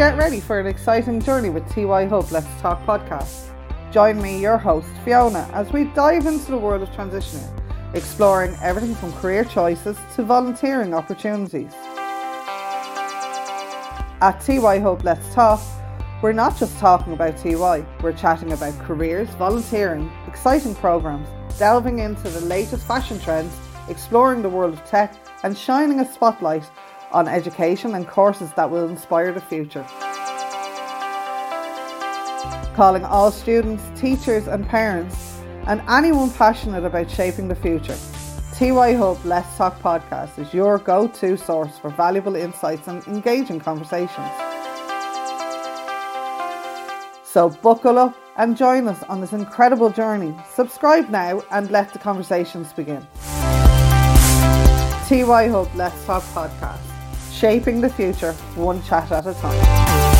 Get 0.00 0.16
ready 0.16 0.40
for 0.40 0.58
an 0.58 0.66
exciting 0.66 1.20
journey 1.20 1.50
with 1.50 1.68
TY 1.68 2.06
Hub 2.06 2.32
Let's 2.32 2.46
Talk 2.62 2.82
podcast. 2.86 3.50
Join 3.92 4.18
me, 4.22 4.40
your 4.40 4.56
host, 4.56 4.88
Fiona, 5.04 5.46
as 5.52 5.70
we 5.74 5.84
dive 5.92 6.24
into 6.24 6.52
the 6.52 6.56
world 6.56 6.80
of 6.80 6.88
transitioning, 6.88 7.46
exploring 7.92 8.56
everything 8.62 8.94
from 8.94 9.12
career 9.12 9.44
choices 9.44 9.98
to 10.14 10.22
volunteering 10.22 10.94
opportunities. 10.94 11.74
At 14.22 14.40
TY 14.40 14.78
Hub 14.78 15.04
Let's 15.04 15.34
Talk, 15.34 15.60
we're 16.22 16.32
not 16.32 16.56
just 16.56 16.78
talking 16.78 17.12
about 17.12 17.36
TY, 17.36 17.84
we're 18.02 18.14
chatting 18.14 18.52
about 18.52 18.78
careers, 18.78 19.28
volunteering, 19.34 20.10
exciting 20.26 20.74
programs, 20.76 21.28
delving 21.58 21.98
into 21.98 22.30
the 22.30 22.40
latest 22.40 22.86
fashion 22.86 23.20
trends, 23.20 23.54
exploring 23.90 24.40
the 24.40 24.48
world 24.48 24.72
of 24.72 24.82
tech, 24.86 25.14
and 25.42 25.58
shining 25.58 26.00
a 26.00 26.10
spotlight 26.10 26.64
on 27.12 27.28
education 27.28 27.94
and 27.94 28.06
courses 28.06 28.52
that 28.52 28.70
will 28.70 28.88
inspire 28.88 29.32
the 29.32 29.40
future. 29.40 29.84
Calling 32.74 33.04
all 33.04 33.30
students, 33.30 33.84
teachers, 34.00 34.46
and 34.46 34.66
parents, 34.68 35.42
and 35.66 35.82
anyone 35.88 36.30
passionate 36.30 36.84
about 36.84 37.10
shaping 37.10 37.48
the 37.48 37.54
future. 37.54 37.96
TY 38.54 38.92
Hub 38.92 39.24
Let's 39.24 39.56
Talk 39.56 39.80
podcast 39.80 40.38
is 40.38 40.52
your 40.52 40.78
go 40.78 41.08
to 41.08 41.36
source 41.36 41.78
for 41.78 41.90
valuable 41.90 42.36
insights 42.36 42.88
and 42.88 43.06
engaging 43.06 43.58
conversations. 43.58 44.30
So, 47.24 47.50
buckle 47.62 47.98
up 47.98 48.16
and 48.36 48.56
join 48.56 48.88
us 48.88 49.02
on 49.04 49.20
this 49.20 49.32
incredible 49.32 49.90
journey. 49.90 50.34
Subscribe 50.52 51.08
now 51.10 51.42
and 51.50 51.70
let 51.70 51.92
the 51.92 51.98
conversations 51.98 52.72
begin. 52.72 53.06
TY 55.06 55.48
Hub 55.48 55.68
Let's 55.74 56.04
Talk 56.04 56.22
podcast, 56.24 56.89
shaping 57.40 57.80
the 57.80 57.88
future 57.88 58.34
one 58.54 58.82
chat 58.82 59.10
at 59.10 59.26
a 59.26 59.32
time. 59.32 60.19